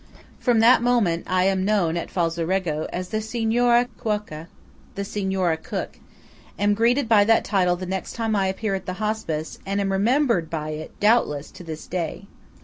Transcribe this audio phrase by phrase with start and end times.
[0.39, 4.47] From that moment I am known at Falzarego as the "Signora Cuoca"
[4.95, 5.99] (the Signora Cook);
[6.57, 9.91] am greeted by that title the next time I appear at the Hospice; and am
[9.91, 12.25] remembered by it, doubtless, to this day.